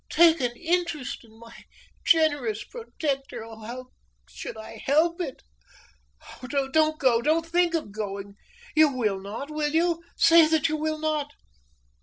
[0.09, 1.53] "'Take an interest' in my
[2.03, 3.43] generous protector!
[3.43, 3.89] How
[4.27, 5.43] should I help it?
[6.41, 6.47] Oh!
[6.69, 7.21] don't go!
[7.21, 8.33] Don't think of going.
[8.75, 10.01] You will not will you?
[10.17, 11.33] Say that you will not!"